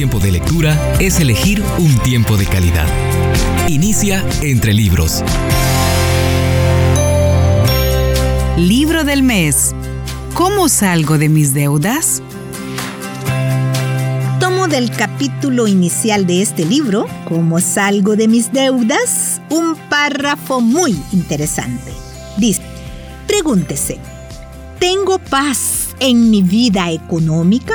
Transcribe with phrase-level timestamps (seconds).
[0.00, 2.86] tiempo de lectura es elegir un tiempo de calidad.
[3.68, 5.22] Inicia entre libros.
[8.56, 9.74] Libro del mes.
[10.32, 12.22] ¿Cómo salgo de mis deudas?
[14.40, 19.42] Tomo del capítulo inicial de este libro, ¿Cómo salgo de mis deudas?
[19.50, 21.92] Un párrafo muy interesante.
[22.38, 22.62] Dice,
[23.26, 23.98] pregúntese,
[24.78, 27.74] ¿tengo paz en mi vida económica?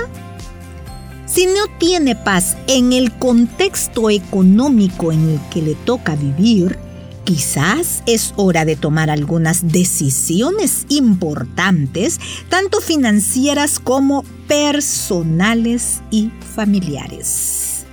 [1.36, 6.80] Si no tiene paz en el contexto económico en el que le toca vivir,
[7.26, 17.86] quizás es hora de tomar algunas decisiones importantes, tanto financieras como personales y familiares.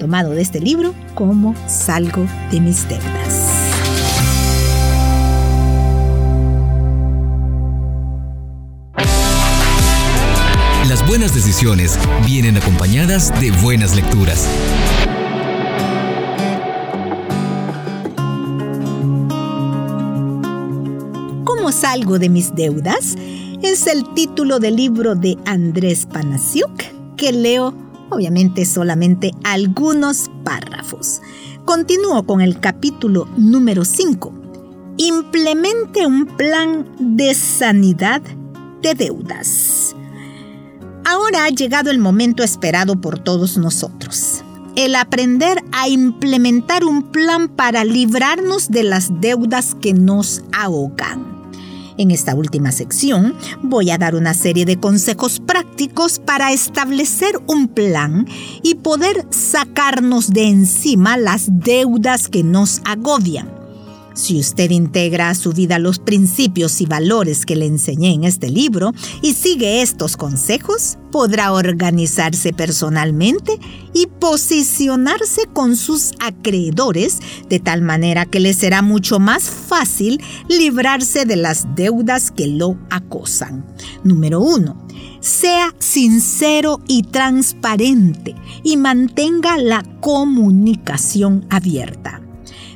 [0.00, 3.49] Tomado de este libro, ¿Cómo salgo de mis deudas?
[11.10, 14.46] Buenas decisiones vienen acompañadas de buenas lecturas.
[21.44, 23.16] ¿Cómo salgo de mis deudas?
[23.60, 26.70] Es el título del libro de Andrés Panasiuk
[27.16, 27.74] que leo
[28.10, 31.20] obviamente solamente algunos párrafos.
[31.64, 34.32] Continúo con el capítulo número 5.
[34.98, 38.22] Implemente un plan de sanidad
[38.80, 39.96] de deudas.
[41.10, 44.44] Ahora ha llegado el momento esperado por todos nosotros.
[44.76, 51.26] El aprender a implementar un plan para librarnos de las deudas que nos ahogan.
[51.98, 57.66] En esta última sección voy a dar una serie de consejos prácticos para establecer un
[57.66, 58.28] plan
[58.62, 63.59] y poder sacarnos de encima las deudas que nos agobian.
[64.20, 68.50] Si usted integra a su vida los principios y valores que le enseñé en este
[68.50, 73.58] libro y sigue estos consejos, podrá organizarse personalmente
[73.94, 81.24] y posicionarse con sus acreedores de tal manera que le será mucho más fácil librarse
[81.24, 83.64] de las deudas que lo acosan.
[84.04, 84.86] Número 1.
[85.20, 92.20] Sea sincero y transparente y mantenga la comunicación abierta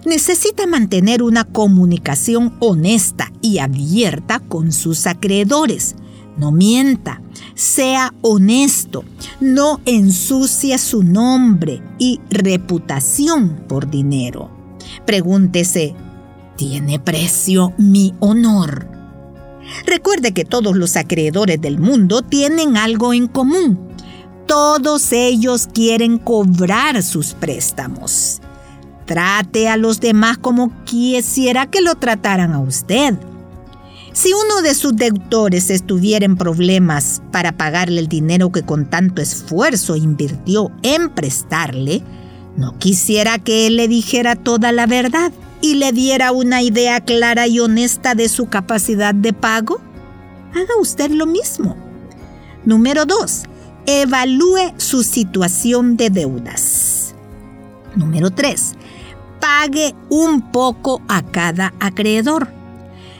[0.04, 5.96] necesita mantener una comunicación honesta y abierta con sus acreedores.
[6.36, 7.22] No mienta,
[7.54, 9.04] sea honesto,
[9.40, 14.50] no ensucie su nombre y reputación por dinero.
[15.06, 15.94] Pregúntese,
[16.56, 18.88] ¿tiene precio mi honor?
[19.86, 23.78] Recuerde que todos los acreedores del mundo tienen algo en común.
[24.46, 28.42] Todos ellos quieren cobrar sus préstamos.
[29.06, 33.14] Trate a los demás como quisiera que lo trataran a usted.
[34.14, 39.20] Si uno de sus deudores estuviera en problemas para pagarle el dinero que con tanto
[39.20, 42.00] esfuerzo invirtió en prestarle,
[42.56, 47.48] ¿no quisiera que él le dijera toda la verdad y le diera una idea clara
[47.48, 49.80] y honesta de su capacidad de pago?
[50.54, 51.76] Haga usted lo mismo.
[52.64, 53.42] Número 2.
[53.86, 57.13] Evalúe su situación de deudas.
[57.96, 58.76] Número 3
[59.44, 62.48] pague un poco a cada acreedor.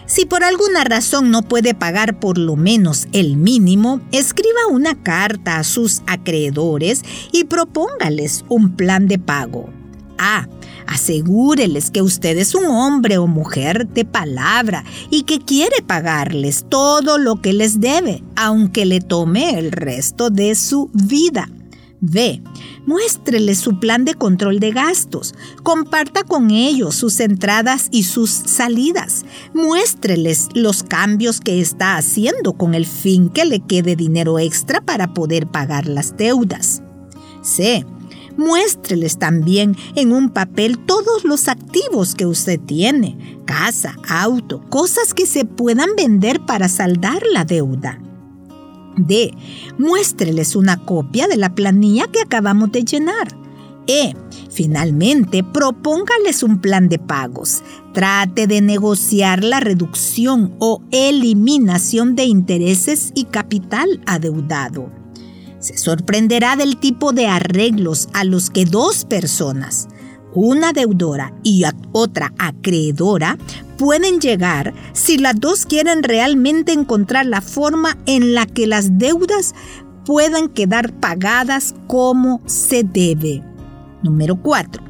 [0.07, 5.59] Si por alguna razón no puede pagar por lo menos el mínimo, escriba una carta
[5.59, 9.69] a sus acreedores y propóngales un plan de pago.
[10.17, 10.49] Ah,
[10.87, 17.19] asegúreles que usted es un hombre o mujer de palabra y que quiere pagarles todo
[17.19, 21.51] lo que les debe, aunque le tome el resto de su vida.
[22.01, 22.43] B.
[22.87, 25.35] Muéstrele su plan de control de gastos.
[25.63, 29.25] Comparta con ellos sus entradas y sus salidas.
[29.55, 35.15] Muéstreles los cambios que está haciendo con el fin que le quede dinero extra para
[35.15, 36.83] poder pagar las deudas.
[37.43, 37.87] C.
[38.37, 45.25] Muéstreles también en un papel todos los activos que usted tiene, casa, auto, cosas que
[45.25, 48.01] se puedan vender para saldar la deuda.
[48.97, 49.35] D.
[49.79, 53.29] Muéstreles una copia de la planilla que acabamos de llenar.
[53.87, 54.15] E.
[54.51, 57.63] Finalmente, propóngales un plan de pagos.
[57.93, 64.91] Trate de negociar la reducción o eliminación de intereses y capital adeudado.
[65.59, 69.89] Se sorprenderá del tipo de arreglos a los que dos personas,
[70.35, 73.39] una deudora y otra acreedora,
[73.77, 79.55] pueden llegar si las dos quieren realmente encontrar la forma en la que las deudas
[80.05, 83.43] puedan quedar pagadas como se debe.
[84.03, 84.83] Número 4.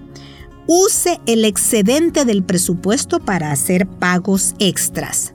[0.66, 5.34] Use el excedente del presupuesto para hacer pagos extras.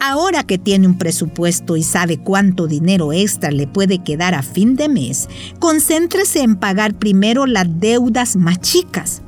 [0.00, 4.74] Ahora que tiene un presupuesto y sabe cuánto dinero extra le puede quedar a fin
[4.74, 5.28] de mes,
[5.60, 9.22] concéntrese en pagar primero las deudas más chicas.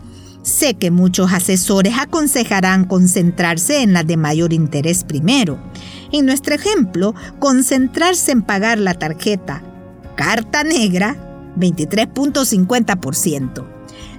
[0.44, 5.58] Sé que muchos asesores aconsejarán concentrarse en las de mayor interés primero.
[6.12, 9.62] En nuestro ejemplo, concentrarse en pagar la tarjeta
[10.17, 11.17] carta negra
[11.56, 13.64] 23.50%.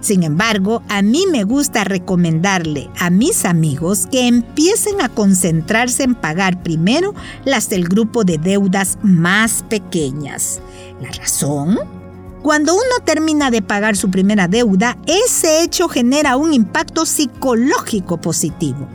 [0.02, 6.16] Sin embargo, a mí me gusta recomendarle a mis amigos que empiecen a concentrarse en
[6.16, 7.14] pagar primero
[7.44, 10.60] las del grupo de deudas más pequeñas.
[11.02, 12.05] ¿La razón?
[12.46, 18.88] Cuando uno termina de pagar su primera deuda, ese hecho genera un impacto psicológico positivo.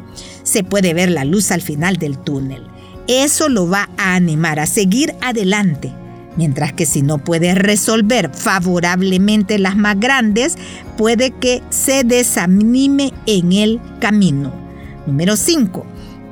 [0.45, 2.65] Se puede ver la luz al final del túnel.
[3.09, 5.93] Eso lo va a animar a seguir adelante
[6.37, 10.57] Mientras que si no puede resolver favorablemente las más grandes,
[10.97, 14.53] puede que se desanime en el camino.
[15.07, 15.87] Número 5.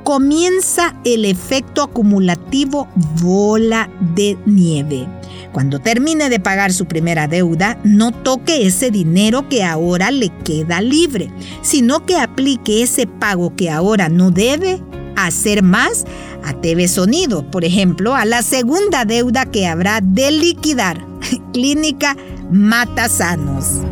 [0.09, 2.87] Comienza el efecto acumulativo
[3.21, 5.07] bola de nieve.
[5.51, 10.81] Cuando termine de pagar su primera deuda, no toque ese dinero que ahora le queda
[10.81, 14.81] libre, sino que aplique ese pago que ahora no debe
[15.15, 16.05] hacer más
[16.43, 21.05] a TV Sonido, por ejemplo, a la segunda deuda que habrá de liquidar.
[21.53, 22.17] Clínica
[22.49, 23.83] Matasanos.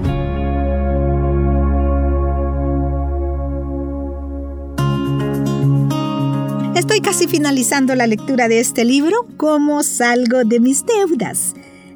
[7.17, 11.55] Casi finalizando la lectura de este libro, ¿Cómo salgo de mis deudas?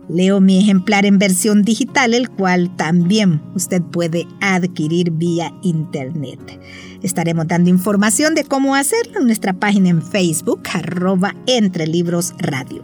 [0.10, 6.40] Leo mi ejemplar en versión digital, el cual también usted puede adquirir vía internet.
[7.04, 12.84] Estaremos dando información de cómo hacerlo en nuestra página en Facebook, arroba Entre Libros Radio.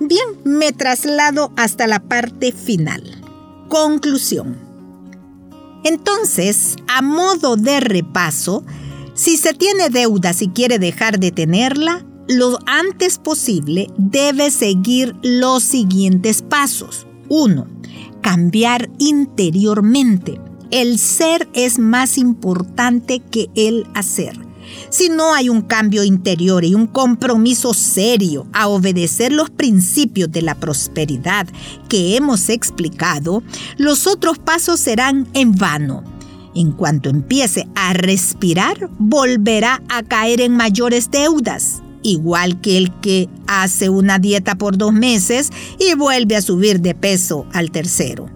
[0.00, 3.04] Bien, me traslado hasta la parte final.
[3.68, 4.56] Conclusión.
[5.84, 8.64] Entonces, a modo de repaso,
[9.16, 15.62] si se tiene deuda y quiere dejar de tenerla, lo antes posible debe seguir los
[15.62, 17.06] siguientes pasos.
[17.28, 17.66] 1.
[18.20, 20.38] Cambiar interiormente.
[20.70, 24.38] El ser es más importante que el hacer.
[24.90, 30.42] Si no hay un cambio interior y un compromiso serio a obedecer los principios de
[30.42, 31.46] la prosperidad
[31.88, 33.42] que hemos explicado,
[33.78, 36.15] los otros pasos serán en vano.
[36.56, 43.28] En cuanto empiece a respirar, volverá a caer en mayores deudas igual que el que
[43.46, 48.30] hace una dieta por dos meses y vuelve a subir de peso al tercero.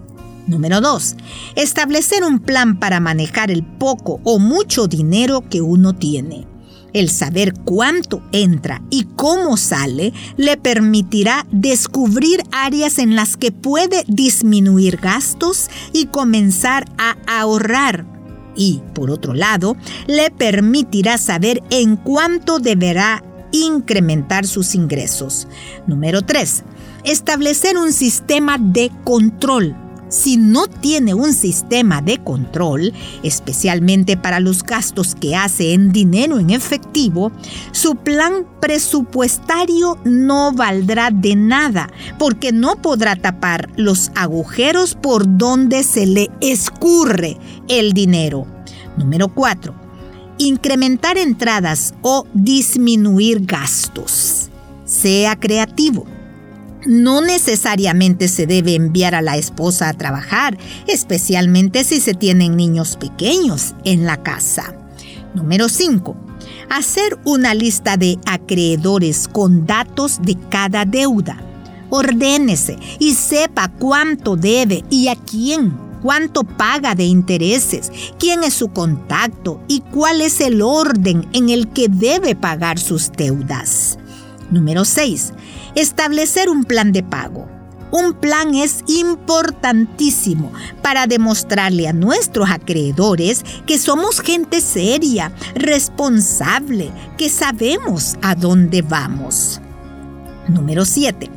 [0.47, 1.15] Número 2.
[1.55, 6.47] Establecer un plan para manejar el poco o mucho dinero que uno tiene.
[6.93, 14.03] El saber cuánto entra y cómo sale le permitirá descubrir áreas en las que puede
[14.07, 18.10] disminuir gastos y comenzar a ahorrar.
[18.55, 19.77] Y, por otro lado,
[20.07, 25.47] le permitirá saber en cuánto deberá incrementar sus ingresos.
[25.87, 26.63] Número 3.
[27.03, 29.75] Establecer un sistema de control.
[30.11, 32.93] Si no tiene un sistema de control,
[33.23, 37.31] especialmente para los gastos que hace en dinero en efectivo,
[37.71, 45.81] su plan presupuestario no valdrá de nada porque no podrá tapar los agujeros por donde
[45.83, 47.37] se le escurre
[47.69, 48.45] el dinero.
[48.97, 49.81] Número 4
[50.37, 54.49] incrementar entradas o disminuir gastos.
[54.85, 56.05] Sea creativo.
[56.85, 62.97] No necesariamente se debe enviar a la esposa a trabajar, especialmente si se tienen niños
[62.97, 64.73] pequeños en la casa.
[65.35, 66.15] Número 5.
[66.69, 71.37] Hacer una lista de acreedores con datos de cada deuda.
[71.89, 78.69] Ordénese y sepa cuánto debe y a quién cuánto paga de intereses, quién es su
[78.69, 83.97] contacto y cuál es el orden en el que debe pagar sus deudas.
[84.51, 85.33] Número 6.
[85.75, 87.47] Establecer un plan de pago.
[87.91, 97.29] Un plan es importantísimo para demostrarle a nuestros acreedores que somos gente seria, responsable, que
[97.29, 99.59] sabemos a dónde vamos.
[100.47, 101.29] Número 7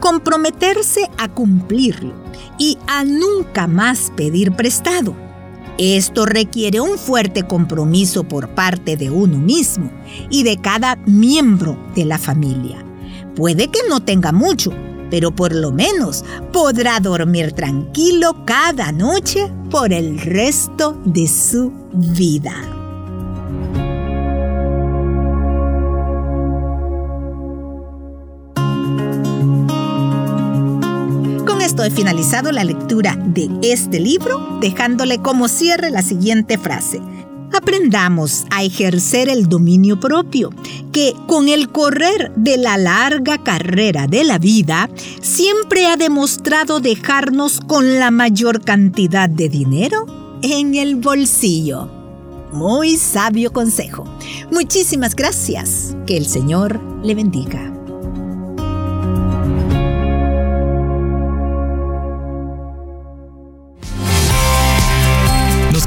[0.00, 2.14] comprometerse a cumplirlo
[2.58, 5.27] y a nunca más pedir prestado.
[5.76, 9.90] Esto requiere un fuerte compromiso por parte de uno mismo
[10.30, 12.84] y de cada miembro de la familia.
[13.36, 14.72] Puede que no tenga mucho,
[15.10, 22.77] pero por lo menos podrá dormir tranquilo cada noche por el resto de su vida.
[31.90, 37.00] Finalizado la lectura de este libro, dejándole como cierre la siguiente frase.
[37.56, 40.50] Aprendamos a ejercer el dominio propio,
[40.92, 44.90] que con el correr de la larga carrera de la vida
[45.22, 50.06] siempre ha demostrado dejarnos con la mayor cantidad de dinero
[50.42, 51.90] en el bolsillo.
[52.52, 54.04] Muy sabio consejo.
[54.50, 55.96] Muchísimas gracias.
[56.06, 57.77] Que el Señor le bendiga.